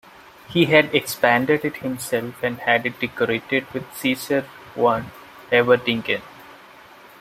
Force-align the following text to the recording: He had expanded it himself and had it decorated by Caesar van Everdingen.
He 0.49 0.65
had 0.65 0.95
expanded 0.95 1.63
it 1.63 1.75
himself 1.75 2.41
and 2.41 2.57
had 2.61 2.87
it 2.87 2.99
decorated 2.99 3.71
by 3.71 3.83
Caesar 3.93 4.47
van 4.75 5.11
Everdingen. 5.51 6.23